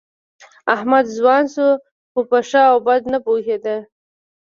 [0.75, 1.67] احمد ځوان شو،
[2.11, 3.77] خو په ښه او بد نه پوهېده.